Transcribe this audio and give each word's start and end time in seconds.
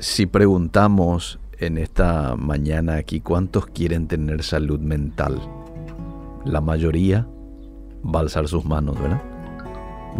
Si 0.00 0.24
preguntamos 0.24 1.38
en 1.58 1.76
esta 1.76 2.34
mañana 2.34 2.94
aquí 2.94 3.20
cuántos 3.20 3.66
quieren 3.66 4.08
tener 4.08 4.42
salud 4.42 4.80
mental, 4.80 5.38
la 6.46 6.62
mayoría 6.62 7.28
va 8.02 8.20
a 8.20 8.22
alzar 8.22 8.48
sus 8.48 8.64
manos, 8.64 8.98
¿verdad? 8.98 9.20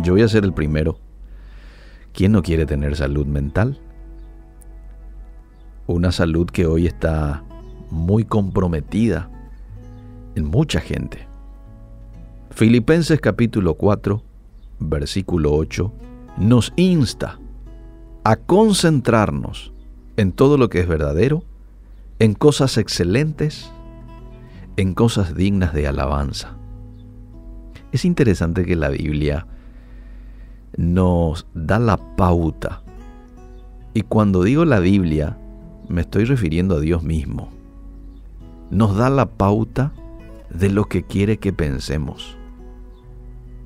Yo 0.02 0.12
voy 0.12 0.20
a 0.20 0.28
ser 0.28 0.44
el 0.44 0.52
primero. 0.52 0.98
¿Quién 2.12 2.32
no 2.32 2.42
quiere 2.42 2.66
tener 2.66 2.94
salud 2.94 3.24
mental? 3.24 3.80
Una 5.86 6.12
salud 6.12 6.50
que 6.50 6.66
hoy 6.66 6.86
está 6.86 7.42
muy 7.88 8.26
comprometida 8.26 9.30
en 10.34 10.44
mucha 10.44 10.82
gente. 10.82 11.26
Filipenses 12.50 13.18
capítulo 13.18 13.76
4, 13.76 14.22
versículo 14.78 15.54
8, 15.54 15.90
nos 16.36 16.70
insta 16.76 17.38
a 18.24 18.36
concentrarnos 18.36 19.72
en 20.16 20.32
todo 20.32 20.58
lo 20.58 20.68
que 20.68 20.80
es 20.80 20.88
verdadero, 20.88 21.42
en 22.18 22.34
cosas 22.34 22.76
excelentes, 22.76 23.70
en 24.76 24.94
cosas 24.94 25.34
dignas 25.34 25.72
de 25.72 25.86
alabanza. 25.86 26.56
Es 27.92 28.04
interesante 28.04 28.64
que 28.64 28.76
la 28.76 28.90
Biblia 28.90 29.46
nos 30.76 31.46
da 31.54 31.78
la 31.78 31.96
pauta. 32.16 32.82
Y 33.94 34.02
cuando 34.02 34.42
digo 34.42 34.64
la 34.64 34.78
Biblia, 34.78 35.36
me 35.88 36.02
estoy 36.02 36.24
refiriendo 36.24 36.76
a 36.76 36.80
Dios 36.80 37.02
mismo. 37.02 37.48
Nos 38.70 38.96
da 38.96 39.10
la 39.10 39.26
pauta 39.26 39.92
de 40.50 40.70
lo 40.70 40.84
que 40.84 41.02
quiere 41.02 41.38
que 41.38 41.52
pensemos. 41.52 42.36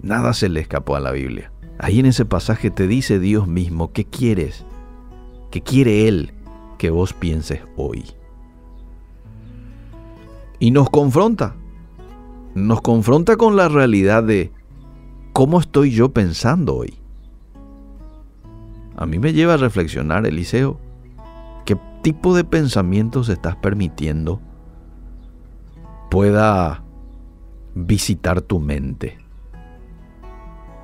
Nada 0.00 0.32
se 0.32 0.48
le 0.48 0.60
escapó 0.60 0.96
a 0.96 1.00
la 1.00 1.10
Biblia. 1.10 1.50
Ahí 1.78 2.01
en 2.01 2.06
ese 2.06 2.24
pasaje 2.24 2.70
te 2.70 2.87
dice 2.87 3.19
Dios 3.19 3.46
mismo 3.46 3.92
qué 3.92 4.05
quieres, 4.05 4.64
qué 5.51 5.60
quiere 5.60 6.09
Él 6.09 6.33
que 6.78 6.91
vos 6.91 7.12
pienses 7.12 7.60
hoy. 7.77 8.05
Y 10.58 10.70
nos 10.70 10.89
confronta, 10.89 11.56
nos 12.55 12.81
confronta 12.81 13.36
con 13.36 13.56
la 13.56 13.69
realidad 13.69 14.22
de 14.22 14.53
cómo 15.33 15.61
estoy 15.61 15.91
yo 15.91 16.11
pensando 16.11 16.77
hoy. 16.77 16.94
A 18.97 19.06
mí 19.06 19.19
me 19.19 19.33
lleva 19.33 19.55
a 19.55 19.59
reflexionar, 19.59 20.27
Eliseo, 20.27 20.78
qué 21.64 21.77
tipo 22.03 22.36
de 22.36 22.44
pensamientos 22.44 23.28
estás 23.28 23.56
permitiendo 23.56 24.41
pueda 26.11 26.84
visitar 27.75 28.41
tu 28.41 28.61
mente. 28.61 29.19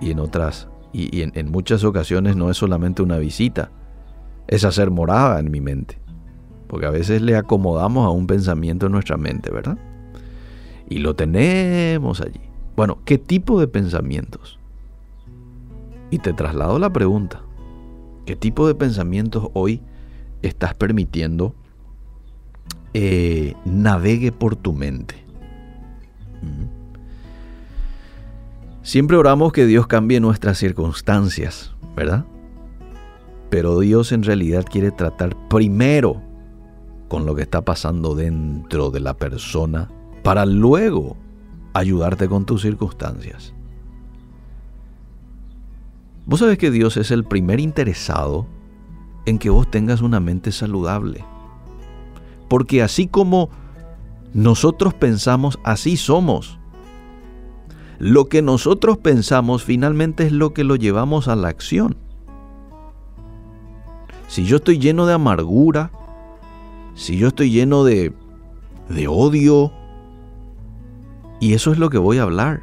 Y 0.01 0.11
en 0.11 0.19
otras, 0.19 0.70
y, 0.93 1.23
en, 1.23 1.51
muchas 1.51 1.85
ocasiones 1.85 2.37
no 2.37 2.51
es 2.51 2.57
solamente 2.57 3.03
una 3.03 3.19
visita, 3.19 3.71
es 4.49 4.65
hacer 4.65 4.91
morada 4.91 5.39
en 5.39 5.51
mi 5.51 5.61
mente. 5.61 5.99
Porque 6.67 6.87
a 6.87 6.91
veces 6.91 7.23
le 7.23 7.37
acomodamos 7.37 8.07
a 8.07 8.11
un 8.11 8.27
pensamiento 8.27 8.87
en 8.87 8.93
nuestra 8.93 9.17
mente, 9.17 9.51
¿verdad? 9.51 9.79
Y 10.89 10.99
lo 10.99 11.15
tenemos 11.15 12.21
allí. 12.21 12.41
Bueno, 12.77 12.99
¿qué 13.05 13.19
tipo 13.19 13.61
de 13.61 13.69
pensamientos? 13.69 14.59
Y 16.11 16.19
te 16.19 16.33
traslado 16.33 16.79
la 16.79 16.93
pregunta. 16.93 17.43
¿Qué 18.27 18.37
tipo 18.37 18.67
de 18.67 18.75
pensamientos 18.75 19.49
hoy 19.55 19.83
estás 20.43 20.75
permitiendo 20.75 21.55
eh, 22.95 23.55
navegue 23.65 24.33
por 24.33 24.57
tu 24.57 24.73
mente? 24.73 25.17
¿Mm? 26.43 26.80
Siempre 28.83 29.17
oramos 29.17 29.53
que 29.53 29.67
Dios 29.67 29.87
cambie 29.87 30.21
nuestras 30.21 30.59
circunstancias, 30.59 31.75
¿verdad? 31.95 32.25
Pero 33.51 33.79
Dios 33.81 34.13
en 34.13 34.23
realidad 34.23 34.65
quiere 34.65 34.91
tratar 34.91 35.37
primero 35.49 36.23
con 37.09 37.27
lo 37.27 37.35
que 37.35 37.43
está 37.43 37.63
pasando 37.65 38.15
dentro 38.15 38.91
de 38.91 39.01
la 39.01 39.15
persona 39.15 39.91
para 40.23 40.47
luego 40.47 41.17
ayudarte 41.75 42.29
con 42.29 42.47
tus 42.47 42.63
circunstancias. 42.63 43.53
Vos 46.25 46.39
sabés 46.39 46.59
que 46.59 46.71
Dios 46.71 46.97
es 46.97 47.11
el 47.11 47.25
primer 47.25 47.59
interesado 47.59 48.47
en 49.27 49.39
que 49.39 49.51
vos 49.51 49.69
tengas 49.71 50.01
una 50.01 50.21
mente 50.21 50.53
saludable. 50.53 51.25
Porque 52.49 52.83
así 52.83 53.09
como 53.09 53.51
nosotros 54.33 54.95
pensamos, 54.95 55.59
así 55.65 55.97
somos. 55.97 56.60
Lo 58.01 58.31
que 58.31 58.41
nosotros 58.41 58.97
pensamos 58.97 59.63
finalmente 59.63 60.25
es 60.25 60.33
lo 60.33 60.55
que 60.55 60.65
lo 60.65 60.75
llevamos 60.75 61.29
a 61.29 61.37
la 61.37 61.49
acción. 61.49 61.99
Si 64.27 64.47
yo 64.47 64.57
estoy 64.57 64.79
lleno 64.79 65.05
de 65.05 65.13
amargura, 65.13 65.91
si 66.95 67.19
yo 67.19 67.29
estoy 67.29 67.51
lleno 67.51 67.85
de, 67.85 68.15
de 68.89 69.07
odio, 69.07 69.71
y 71.41 71.53
eso 71.53 71.73
es 71.73 71.79
lo 71.79 71.91
que 71.91 71.99
voy 71.99 72.17
a 72.17 72.23
hablar. 72.23 72.63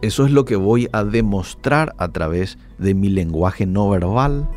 Eso 0.00 0.24
es 0.24 0.30
lo 0.30 0.44
que 0.44 0.54
voy 0.54 0.88
a 0.92 1.02
demostrar 1.02 1.92
a 1.98 2.06
través 2.12 2.58
de 2.78 2.94
mi 2.94 3.08
lenguaje 3.08 3.66
no 3.66 3.90
verbal. 3.90 4.48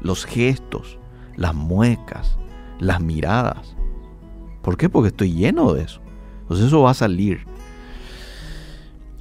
Los 0.00 0.24
gestos, 0.24 0.98
las 1.36 1.54
muecas, 1.54 2.38
las 2.78 3.02
miradas. 3.02 3.76
¿Por 4.62 4.78
qué? 4.78 4.88
Porque 4.88 5.08
estoy 5.08 5.34
lleno 5.34 5.74
de 5.74 5.82
eso. 5.82 6.00
Entonces 6.46 6.66
eso 6.66 6.82
va 6.82 6.92
a 6.92 6.94
salir. 6.94 7.40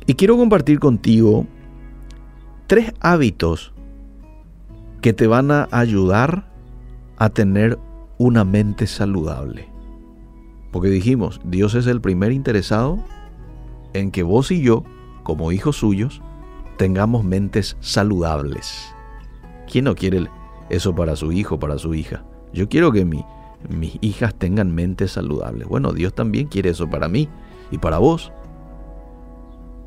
Y 0.05 0.13
quiero 0.13 0.37
compartir 0.37 0.79
contigo 0.79 1.47
tres 2.67 2.93
hábitos 2.99 3.73
que 5.01 5.13
te 5.13 5.25
van 5.25 5.49
a 5.49 5.67
ayudar 5.71 6.47
a 7.17 7.29
tener 7.29 7.79
una 8.19 8.45
mente 8.45 8.85
saludable. 8.85 9.67
Porque 10.71 10.89
dijimos, 10.89 11.41
Dios 11.43 11.73
es 11.73 11.87
el 11.87 12.01
primer 12.01 12.31
interesado 12.31 12.99
en 13.93 14.11
que 14.11 14.21
vos 14.21 14.51
y 14.51 14.61
yo, 14.61 14.83
como 15.23 15.51
hijos 15.51 15.77
suyos, 15.77 16.21
tengamos 16.77 17.23
mentes 17.23 17.75
saludables. 17.79 18.93
¿Quién 19.71 19.85
no 19.85 19.95
quiere 19.95 20.27
eso 20.69 20.93
para 20.93 21.15
su 21.15 21.31
hijo, 21.31 21.57
para 21.57 21.79
su 21.79 21.95
hija? 21.95 22.23
Yo 22.53 22.69
quiero 22.69 22.91
que 22.91 23.05
mis 23.69 23.97
hijas 24.01 24.35
tengan 24.35 24.73
mentes 24.73 25.11
saludables. 25.11 25.67
Bueno, 25.67 25.93
Dios 25.93 26.13
también 26.13 26.47
quiere 26.47 26.69
eso 26.69 26.89
para 26.89 27.07
mí 27.07 27.29
y 27.71 27.77
para 27.77 27.97
vos. 27.97 28.31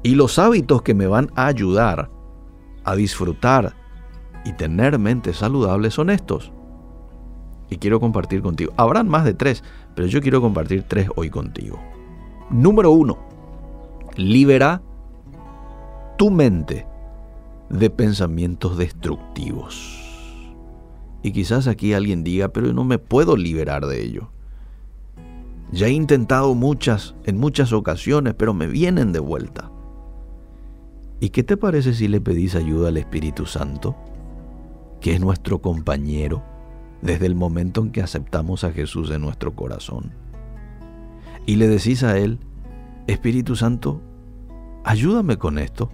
Y 0.03 0.15
los 0.15 0.39
hábitos 0.39 0.83
que 0.83 0.94
me 0.94 1.06
van 1.06 1.31
a 1.34 1.47
ayudar 1.47 2.11
a 2.84 2.94
disfrutar 2.94 3.75
y 4.44 4.53
tener 4.53 4.99
mentes 4.99 5.37
saludables 5.37 5.94
son 5.94 6.11
estos. 6.11 6.53
Y 7.71 7.77
quiero 7.77 8.00
compartir 8.00 8.41
contigo. 8.41 8.72
Habrán 8.77 9.09
más 9.09 9.25
de 9.25 9.34
tres, 9.34 9.62
pero 9.95 10.09
yo 10.09 10.22
quiero 10.22 10.41
compartir 10.41 10.84
tres 10.84 11.09
hoy 11.16 11.28
contigo. 11.28 11.78
Número 12.50 12.91
uno, 12.91 13.19
libera 14.16 14.81
tu 16.16 16.31
mente 16.31 16.87
de 17.69 17.91
pensamientos 17.91 18.78
destructivos. 18.78 20.07
Y 21.22 21.32
quizás 21.32 21.66
aquí 21.66 21.92
alguien 21.92 22.24
diga, 22.24 22.48
pero 22.48 22.72
no 22.72 22.84
me 22.84 22.98
puedo 22.98 23.36
liberar 23.36 23.86
de 23.86 24.02
ello. 24.02 24.30
Ya 25.72 25.86
he 25.86 25.90
intentado 25.90 26.54
muchas, 26.54 27.14
en 27.24 27.38
muchas 27.38 27.72
ocasiones, 27.72 28.34
pero 28.34 28.54
me 28.54 28.66
vienen 28.66 29.12
de 29.12 29.18
vuelta. 29.18 29.70
¿Y 31.20 31.30
qué 31.30 31.42
te 31.42 31.56
parece 31.56 31.94
si 31.94 32.08
le 32.08 32.20
pedís 32.20 32.54
ayuda 32.54 32.88
al 32.88 32.96
Espíritu 32.96 33.44
Santo, 33.44 33.96
que 35.00 35.14
es 35.14 35.20
nuestro 35.20 35.60
compañero 35.60 36.42
desde 37.02 37.26
el 37.26 37.34
momento 37.34 37.82
en 37.82 37.90
que 37.90 38.02
aceptamos 38.02 38.64
a 38.64 38.72
Jesús 38.72 39.10
en 39.10 39.22
nuestro 39.22 39.54
corazón? 39.54 40.12
Y 41.44 41.56
le 41.56 41.66
decís 41.66 42.02
a 42.02 42.16
Él, 42.16 42.38
Espíritu 43.06 43.56
Santo, 43.56 44.00
ayúdame 44.84 45.38
con 45.38 45.58
esto, 45.58 45.90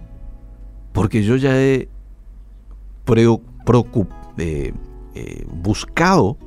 porque 0.92 1.22
yo 1.22 1.36
ya 1.36 1.58
he 1.60 1.88
eh, 4.36 4.74
eh, 5.14 5.46
buscado, 5.50 6.38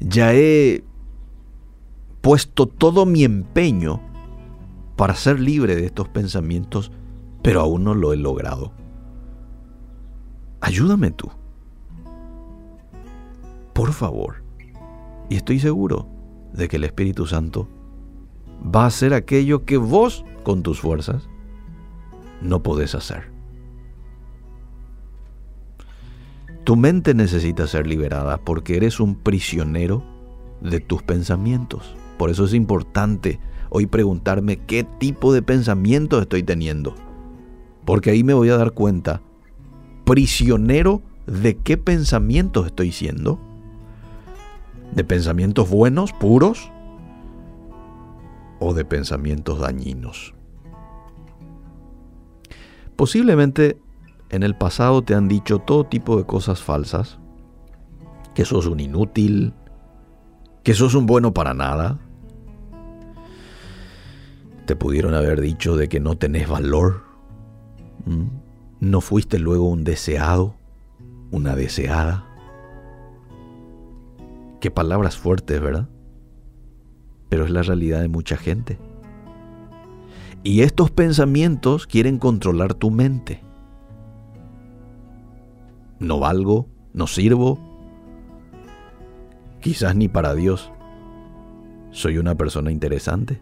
ya 0.00 0.34
he 0.34 0.84
puesto 2.20 2.66
todo 2.66 3.06
mi 3.06 3.24
empeño 3.24 4.00
para 4.96 5.14
ser 5.14 5.40
libre 5.40 5.76
de 5.76 5.86
estos 5.86 6.08
pensamientos, 6.08 6.90
pero 7.42 7.60
aún 7.60 7.84
no 7.84 7.94
lo 7.94 8.12
he 8.12 8.16
logrado. 8.16 8.72
Ayúdame 10.60 11.10
tú. 11.12 11.30
Por 13.72 13.92
favor. 13.92 14.42
Y 15.28 15.36
estoy 15.36 15.60
seguro 15.60 16.08
de 16.52 16.68
que 16.68 16.76
el 16.76 16.84
Espíritu 16.84 17.26
Santo 17.26 17.68
va 18.74 18.84
a 18.84 18.86
hacer 18.86 19.14
aquello 19.14 19.64
que 19.64 19.76
vos 19.76 20.24
con 20.42 20.62
tus 20.62 20.80
fuerzas 20.80 21.28
no 22.40 22.62
podés 22.62 22.94
hacer. 22.94 23.37
Tu 26.68 26.76
mente 26.76 27.14
necesita 27.14 27.66
ser 27.66 27.86
liberada 27.86 28.36
porque 28.36 28.76
eres 28.76 29.00
un 29.00 29.14
prisionero 29.14 30.04
de 30.60 30.80
tus 30.80 31.02
pensamientos. 31.02 31.96
Por 32.18 32.28
eso 32.28 32.44
es 32.44 32.52
importante 32.52 33.40
hoy 33.70 33.86
preguntarme 33.86 34.58
qué 34.58 34.84
tipo 34.84 35.32
de 35.32 35.40
pensamientos 35.40 36.20
estoy 36.20 36.42
teniendo. 36.42 36.94
Porque 37.86 38.10
ahí 38.10 38.22
me 38.22 38.34
voy 38.34 38.50
a 38.50 38.58
dar 38.58 38.72
cuenta, 38.72 39.22
prisionero 40.04 41.00
de 41.26 41.56
qué 41.56 41.78
pensamientos 41.78 42.66
estoy 42.66 42.92
siendo. 42.92 43.40
¿De 44.94 45.04
pensamientos 45.04 45.70
buenos, 45.70 46.12
puros? 46.12 46.70
¿O 48.60 48.74
de 48.74 48.84
pensamientos 48.84 49.58
dañinos? 49.58 50.34
Posiblemente 52.94 53.78
en 54.30 54.42
el 54.42 54.54
pasado 54.54 55.02
te 55.02 55.14
han 55.14 55.28
dicho 55.28 55.58
todo 55.58 55.84
tipo 55.84 56.16
de 56.16 56.24
cosas 56.24 56.62
falsas, 56.62 57.18
que 58.34 58.44
sos 58.44 58.66
un 58.66 58.80
inútil, 58.80 59.54
que 60.62 60.74
sos 60.74 60.94
un 60.94 61.06
bueno 61.06 61.32
para 61.32 61.54
nada. 61.54 61.98
Te 64.66 64.76
pudieron 64.76 65.14
haber 65.14 65.40
dicho 65.40 65.76
de 65.76 65.88
que 65.88 65.98
no 65.98 66.18
tenés 66.18 66.48
valor. 66.48 67.04
No 68.80 69.00
fuiste 69.00 69.38
luego 69.38 69.68
un 69.68 69.82
deseado, 69.82 70.54
una 71.30 71.56
deseada. 71.56 72.26
Qué 74.60 74.70
palabras 74.70 75.16
fuertes, 75.16 75.60
¿verdad? 75.60 75.88
Pero 77.28 77.44
es 77.44 77.50
la 77.50 77.62
realidad 77.62 78.00
de 78.02 78.08
mucha 78.08 78.36
gente. 78.36 78.78
Y 80.42 80.60
estos 80.60 80.90
pensamientos 80.90 81.86
quieren 81.86 82.18
controlar 82.18 82.74
tu 82.74 82.90
mente. 82.90 83.42
No 86.00 86.18
valgo, 86.18 86.68
no 86.92 87.06
sirvo, 87.06 87.58
quizás 89.60 89.96
ni 89.96 90.08
para 90.08 90.34
Dios. 90.34 90.72
Soy 91.90 92.18
una 92.18 92.34
persona 92.34 92.70
interesante, 92.70 93.40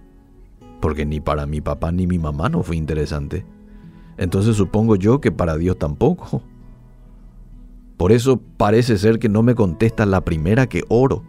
porque 0.81 1.05
ni 1.05 1.21
para 1.21 1.47
mi 1.47 1.61
papá 1.61 1.93
ni 1.93 2.07
mi 2.07 2.19
mamá 2.19 2.49
no 2.49 2.63
fue 2.63 2.77
interesante. 2.77 3.45
Entonces 4.17 4.57
supongo 4.57 4.97
yo 4.97 5.21
que 5.21 5.33
para 5.33 5.57
Dios 5.57 5.79
tampoco. 5.79 6.43
Por 7.97 8.13
eso 8.13 8.41
parece 8.57 8.99
ser 8.99 9.19
que 9.19 9.29
no 9.29 9.43
me 9.43 9.55
contesta 9.55 10.07
la 10.07 10.23
primera 10.23 10.67
que 10.67 10.85
oro. 10.89 11.23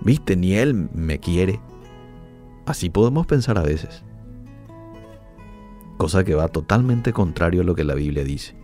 Viste, 0.00 0.36
ni 0.36 0.54
Él 0.54 0.88
me 0.94 1.18
quiere. 1.18 1.60
Así 2.66 2.90
podemos 2.90 3.26
pensar 3.26 3.58
a 3.58 3.62
veces 3.62 4.04
cosa 5.98 6.24
que 6.24 6.34
va 6.34 6.48
totalmente 6.48 7.12
contrario 7.12 7.60
a 7.60 7.64
lo 7.64 7.74
que 7.74 7.84
la 7.84 7.94
Biblia 7.94 8.24
dice. 8.24 8.57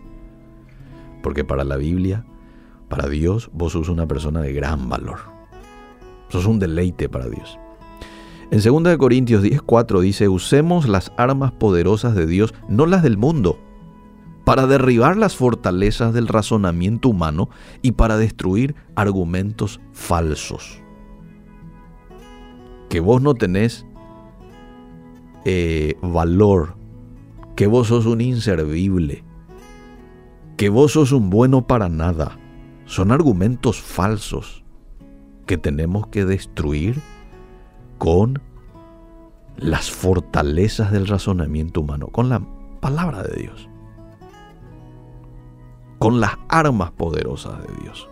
Porque 1.25 1.43
para 1.43 1.63
la 1.63 1.75
Biblia, 1.75 2.23
para 2.87 3.09
Dios, 3.09 3.49
vos 3.51 3.71
sos 3.71 3.89
una 3.89 4.07
persona 4.07 4.41
de 4.41 4.53
gran 4.53 4.89
valor. 4.89 5.21
Sos 6.29 6.45
un 6.45 6.59
deleite 6.59 7.09
para 7.09 7.27
Dios. 7.27 7.57
En 8.51 8.61
2 8.61 8.95
Corintios 8.97 9.41
10:4 9.41 10.01
dice, 10.01 10.29
usemos 10.29 10.87
las 10.87 11.11
armas 11.17 11.51
poderosas 11.51 12.13
de 12.13 12.27
Dios, 12.27 12.53
no 12.69 12.85
las 12.85 13.01
del 13.01 13.17
mundo, 13.17 13.57
para 14.43 14.67
derribar 14.67 15.17
las 15.17 15.35
fortalezas 15.35 16.13
del 16.13 16.27
razonamiento 16.27 17.09
humano 17.09 17.49
y 17.81 17.93
para 17.93 18.17
destruir 18.17 18.75
argumentos 18.93 19.81
falsos. 19.93 20.79
Que 22.87 22.99
vos 22.99 23.23
no 23.23 23.33
tenés 23.33 23.87
eh, 25.43 25.95
valor 26.03 26.77
que 27.55 27.65
vos 27.65 27.87
sos 27.87 28.05
un 28.05 28.21
inservible, 28.21 29.23
que 30.57 30.69
vos 30.69 30.93
sos 30.93 31.11
un 31.11 31.29
bueno 31.29 31.67
para 31.67 31.89
nada. 31.89 32.37
Son 32.85 33.11
argumentos 33.11 33.81
falsos 33.81 34.63
que 35.45 35.57
tenemos 35.57 36.07
que 36.07 36.25
destruir 36.25 37.01
con 37.97 38.41
las 39.57 39.89
fortalezas 39.91 40.91
del 40.91 41.07
razonamiento 41.07 41.81
humano, 41.81 42.07
con 42.07 42.29
la 42.29 42.41
palabra 42.79 43.23
de 43.23 43.41
Dios, 43.41 43.69
con 45.97 46.19
las 46.19 46.37
armas 46.49 46.91
poderosas 46.91 47.61
de 47.61 47.81
Dios. 47.81 48.09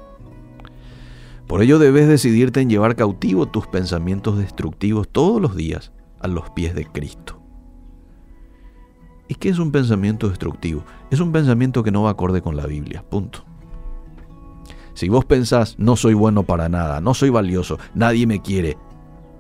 Por 1.48 1.62
ello 1.62 1.78
debes 1.78 2.08
decidirte 2.08 2.62
en 2.62 2.70
llevar 2.70 2.96
cautivo 2.96 3.46
tus 3.48 3.68
pensamientos 3.68 4.38
destructivos 4.38 5.08
todos 5.10 5.42
los 5.42 5.56
días 5.56 5.92
a 6.20 6.28
los 6.28 6.50
pies 6.52 6.74
de 6.74 6.86
Cristo. 6.86 7.43
¿Y 9.34 9.36
qué 9.36 9.50
es 9.50 9.58
un 9.58 9.72
pensamiento 9.72 10.30
destructivo? 10.30 10.84
Es 11.10 11.20
un 11.20 11.32
pensamiento 11.32 11.82
que 11.82 11.90
no 11.90 12.04
va 12.04 12.12
acorde 12.12 12.44
con 12.44 12.56
la 12.56 12.68
Biblia, 12.68 13.04
punto. 13.10 13.44
Si 14.94 15.10
vos 15.10 15.26
pensás, 15.26 15.74
no 15.80 15.96
soy 15.96 16.14
bueno 16.14 16.44
para 16.44 16.70
nada, 16.70 17.02
no 17.02 17.16
soy 17.16 17.32
valioso, 17.32 17.80
nadie 17.96 18.28
me 18.28 18.44
quiere, 18.44 18.78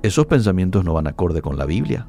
esos 0.01 0.25
pensamientos 0.25 0.83
no 0.83 0.95
van 0.95 1.05
acorde 1.05 1.43
con 1.43 1.59
la 1.59 1.67
Biblia. 1.67 2.07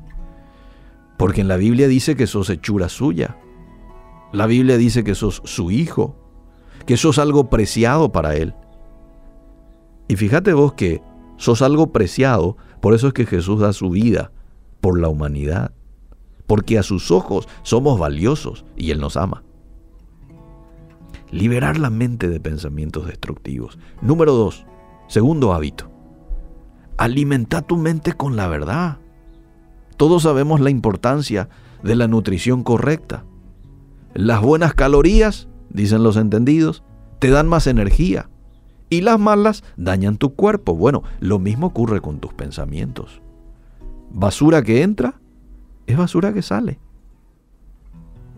Porque 1.18 1.42
en 1.42 1.48
la 1.48 1.58
Biblia 1.58 1.86
dice 1.86 2.16
que 2.16 2.26
sos 2.26 2.48
hechura 2.48 2.88
suya. 2.88 3.36
La 4.32 4.46
Biblia 4.46 4.78
dice 4.78 5.04
que 5.04 5.14
sos 5.14 5.42
su 5.44 5.70
hijo, 5.70 6.16
que 6.86 6.96
sos 6.96 7.18
algo 7.18 7.50
preciado 7.50 8.12
para 8.12 8.34
Él. 8.34 8.54
Y 10.08 10.16
fíjate 10.16 10.54
vos 10.54 10.72
que 10.72 11.02
sos 11.36 11.60
algo 11.60 11.92
preciado, 11.92 12.56
por 12.80 12.94
eso 12.94 13.08
es 13.08 13.12
que 13.12 13.26
Jesús 13.26 13.60
da 13.60 13.74
su 13.74 13.90
vida 13.90 14.32
por 14.80 14.98
la 14.98 15.10
humanidad 15.10 15.74
porque 16.46 16.78
a 16.78 16.82
sus 16.82 17.10
ojos 17.10 17.48
somos 17.62 17.98
valiosos 17.98 18.64
y 18.76 18.90
Él 18.90 19.00
nos 19.00 19.16
ama. 19.16 19.42
Liberar 21.30 21.78
la 21.78 21.90
mente 21.90 22.28
de 22.28 22.40
pensamientos 22.40 23.06
destructivos. 23.06 23.78
Número 24.02 24.32
dos, 24.32 24.66
segundo 25.08 25.52
hábito. 25.52 25.90
Alimenta 26.96 27.62
tu 27.62 27.76
mente 27.76 28.12
con 28.12 28.36
la 28.36 28.46
verdad. 28.46 28.98
Todos 29.96 30.22
sabemos 30.22 30.60
la 30.60 30.70
importancia 30.70 31.48
de 31.82 31.96
la 31.96 32.08
nutrición 32.08 32.62
correcta. 32.62 33.24
Las 34.14 34.40
buenas 34.42 34.74
calorías, 34.74 35.48
dicen 35.70 36.04
los 36.04 36.16
entendidos, 36.16 36.84
te 37.18 37.30
dan 37.30 37.48
más 37.48 37.66
energía 37.66 38.28
y 38.90 39.00
las 39.00 39.18
malas 39.18 39.64
dañan 39.76 40.18
tu 40.18 40.34
cuerpo. 40.34 40.74
Bueno, 40.76 41.02
lo 41.20 41.38
mismo 41.38 41.68
ocurre 41.68 42.00
con 42.00 42.20
tus 42.20 42.32
pensamientos. 42.32 43.20
Basura 44.10 44.62
que 44.62 44.82
entra, 44.82 45.20
es 45.86 45.96
basura 45.96 46.32
que 46.32 46.42
sale. 46.42 46.78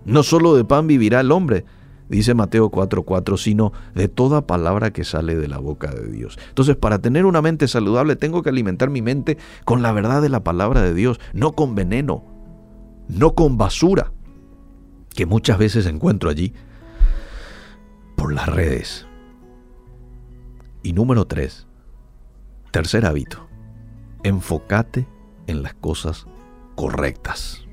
No 0.04 0.22
solo 0.22 0.54
de 0.54 0.64
pan 0.64 0.86
vivirá 0.86 1.20
el 1.20 1.32
hombre, 1.32 1.64
dice 2.08 2.34
Mateo 2.34 2.70
4:4, 2.70 3.36
sino 3.36 3.72
de 3.94 4.08
toda 4.08 4.46
palabra 4.46 4.92
que 4.92 5.04
sale 5.04 5.36
de 5.36 5.48
la 5.48 5.58
boca 5.58 5.90
de 5.90 6.08
Dios. 6.08 6.38
Entonces, 6.48 6.76
para 6.76 7.00
tener 7.00 7.26
una 7.26 7.42
mente 7.42 7.68
saludable, 7.68 8.16
tengo 8.16 8.42
que 8.42 8.50
alimentar 8.50 8.90
mi 8.90 9.02
mente 9.02 9.38
con 9.64 9.82
la 9.82 9.92
verdad 9.92 10.22
de 10.22 10.28
la 10.28 10.44
palabra 10.44 10.82
de 10.82 10.94
Dios, 10.94 11.20
no 11.32 11.52
con 11.52 11.74
veneno, 11.74 12.24
no 13.08 13.34
con 13.34 13.58
basura, 13.58 14.12
que 15.14 15.26
muchas 15.26 15.58
veces 15.58 15.86
encuentro 15.86 16.30
allí 16.30 16.52
por 18.16 18.32
las 18.32 18.48
redes. 18.48 19.06
Y 20.82 20.92
número 20.92 21.26
3, 21.26 21.66
tercer 22.70 23.06
hábito, 23.06 23.48
enfócate 24.22 25.08
en 25.48 25.64
las 25.64 25.74
cosas 25.74 26.26
correctas. 26.76 27.66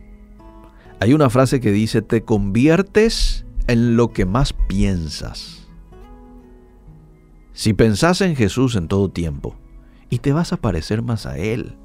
Hay 0.99 1.13
una 1.13 1.29
frase 1.29 1.59
que 1.59 1.71
dice, 1.71 2.01
te 2.01 2.23
conviertes 2.23 3.45
en 3.67 3.95
lo 3.95 4.11
que 4.11 4.25
más 4.25 4.53
piensas. 4.53 5.67
Si 7.53 7.73
pensás 7.73 8.21
en 8.21 8.35
Jesús 8.35 8.75
en 8.75 8.87
todo 8.87 9.09
tiempo, 9.09 9.55
y 10.09 10.19
te 10.19 10.31
vas 10.31 10.53
a 10.53 10.57
parecer 10.57 11.01
más 11.01 11.25
a 11.25 11.37
Él. 11.37 11.75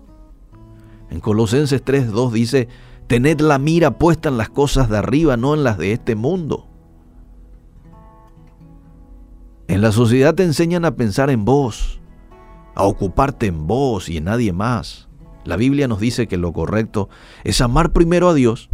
En 1.11 1.21
Colosenses 1.21 1.85
3.2 1.85 2.31
dice, 2.33 2.69
tened 3.07 3.41
la 3.41 3.59
mira 3.59 3.99
puesta 3.99 4.29
en 4.29 4.37
las 4.37 4.51
cosas 4.51 4.89
de 4.89 4.99
arriba, 4.99 5.37
no 5.37 5.55
en 5.55 5.65
las 5.65 5.79
de 5.79 5.93
este 5.93 6.15
mundo. 6.15 6.67
En 9.67 9.81
la 9.81 9.93
sociedad 9.93 10.35
te 10.35 10.45
enseñan 10.45 10.85
a 10.85 10.97
pensar 10.97 11.31
en 11.31 11.45
vos, 11.45 12.01
a 12.75 12.85
ocuparte 12.85 13.47
en 13.47 13.67
vos 13.67 14.09
y 14.09 14.19
en 14.19 14.25
nadie 14.25 14.53
más. 14.53 15.08
La 15.49 15.57
Biblia 15.57 15.89
nos 15.89 15.99
dice 15.99 16.29
que 16.29 16.37
lo 16.37 16.53
correcto 16.53 17.09
es 17.43 17.63
amar 17.63 17.95
primero 17.95 18.29
a 18.29 18.35
Dios 18.35 18.69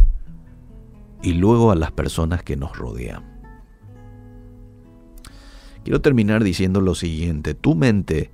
y 1.23 1.31
luego 1.31 1.71
a 1.71 1.75
las 1.75 1.93
personas 1.93 2.43
que 2.43 2.57
nos 2.57 2.77
rodean. 2.77 3.23
Quiero 5.85 6.01
terminar 6.01 6.43
diciendo 6.43 6.81
lo 6.81 6.93
siguiente, 6.93 7.53
tu 7.53 7.75
mente 7.75 8.29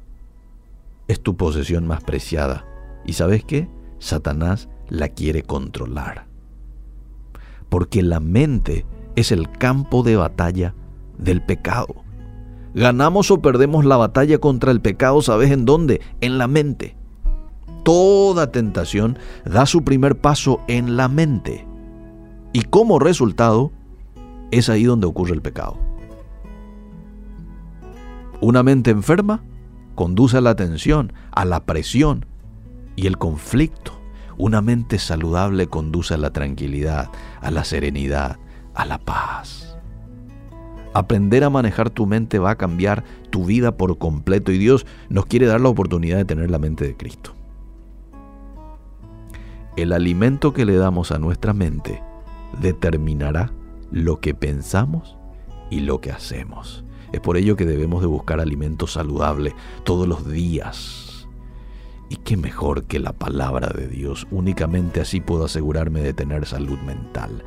es 1.08 1.22
tu 1.22 1.38
posesión 1.38 1.86
más 1.86 2.04
preciada 2.04 2.66
y 3.06 3.14
sabes 3.14 3.46
qué? 3.46 3.70
Satanás 4.00 4.70
la 4.90 5.10
quiere 5.10 5.44
controlar. 5.44 6.26
Porque 7.70 8.02
la 8.02 8.20
mente 8.20 8.88
es 9.16 9.32
el 9.32 9.52
campo 9.52 10.02
de 10.02 10.16
batalla 10.16 10.74
del 11.20 11.44
pecado. 11.44 12.04
Ganamos 12.74 13.30
o 13.30 13.40
perdemos 13.40 13.86
la 13.86 13.98
batalla 13.98 14.40
contra 14.40 14.72
el 14.72 14.82
pecado, 14.82 15.22
¿sabes 15.22 15.52
en 15.52 15.66
dónde? 15.66 16.02
En 16.22 16.40
la 16.40 16.48
mente 16.48 17.00
toda 17.84 18.52
tentación 18.52 19.18
da 19.46 19.66
su 19.66 19.84
primer 19.84 20.18
paso 20.20 20.62
en 20.68 20.98
la 20.98 21.08
mente. 21.08 21.66
Y 22.54 22.64
como 22.64 23.00
resultado, 23.00 23.72
es 24.52 24.70
ahí 24.70 24.84
donde 24.84 25.08
ocurre 25.08 25.34
el 25.34 25.42
pecado. 25.42 25.78
Una 28.42 28.64
mente 28.64 28.92
enferma 28.92 29.44
conduce 29.96 30.38
a 30.38 30.42
la 30.42 30.56
tensión, 30.56 31.14
a 31.32 31.46
la 31.46 31.66
presión 31.66 32.26
y 32.96 33.08
el 33.08 33.18
conflicto. 33.18 33.94
Una 34.38 34.62
mente 34.62 34.98
saludable 34.98 35.68
conduce 35.68 36.16
a 36.16 36.18
la 36.18 36.32
tranquilidad, 36.32 37.10
a 37.42 37.52
la 37.52 37.64
serenidad, 37.64 38.40
a 38.74 38.86
la 38.86 38.98
paz. 38.98 39.78
Aprender 40.94 41.44
a 41.44 41.50
manejar 41.50 41.90
tu 41.90 42.06
mente 42.06 42.40
va 42.40 42.52
a 42.52 42.58
cambiar 42.58 43.04
tu 43.30 43.46
vida 43.46 43.78
por 43.78 43.98
completo 43.98 44.52
y 44.52 44.58
Dios 44.58 44.86
nos 45.10 45.26
quiere 45.26 45.46
dar 45.46 45.62
la 45.62 45.70
oportunidad 45.70 46.18
de 46.18 46.26
tener 46.26 46.52
la 46.52 46.60
mente 46.60 46.86
de 46.86 46.98
Cristo. 46.98 47.34
El 49.78 49.94
alimento 49.94 50.52
que 50.54 50.66
le 50.66 50.76
damos 50.76 51.12
a 51.12 51.18
nuestra 51.18 51.54
mente 51.54 52.04
determinará 52.60 53.54
lo 53.90 54.20
que 54.20 54.34
pensamos 54.34 55.18
y 55.70 55.80
lo 55.80 56.02
que 56.02 56.12
hacemos. 56.12 56.84
Es 57.14 57.22
por 57.22 57.38
ello 57.38 57.56
que 57.56 57.66
debemos 57.66 58.02
de 58.02 58.08
buscar 58.08 58.42
alimento 58.42 58.86
saludable 58.86 59.54
todos 59.84 60.08
los 60.08 60.30
días. 60.30 61.28
Y 62.10 62.18
qué 62.18 62.36
mejor 62.36 62.84
que 62.84 63.00
la 63.00 63.14
palabra 63.14 63.70
de 63.70 63.88
Dios. 63.88 64.28
Únicamente 64.32 65.00
así 65.00 65.22
puedo 65.22 65.46
asegurarme 65.46 66.02
de 66.02 66.14
tener 66.14 66.46
salud 66.46 66.80
mental. 66.80 67.44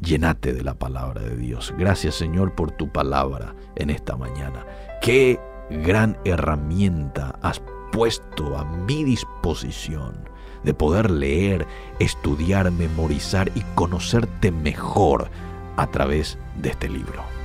Llénate 0.00 0.52
de 0.52 0.64
la 0.64 0.74
palabra 0.74 1.22
de 1.22 1.36
Dios. 1.36 1.72
Gracias 1.78 2.16
Señor 2.16 2.56
por 2.56 2.72
tu 2.72 2.90
palabra 2.90 3.54
en 3.76 3.90
esta 3.90 4.16
mañana. 4.16 4.66
Qué 5.00 5.38
gran 5.70 6.18
herramienta 6.24 7.38
has 7.42 7.62
puesto 7.92 8.56
a 8.58 8.64
mi 8.64 9.04
disposición 9.04 10.28
de 10.64 10.74
poder 10.74 11.10
leer, 11.10 11.66
estudiar, 11.98 12.70
memorizar 12.70 13.50
y 13.54 13.62
conocerte 13.74 14.50
mejor 14.50 15.28
a 15.76 15.86
través 15.86 16.38
de 16.56 16.70
este 16.70 16.88
libro. 16.88 17.37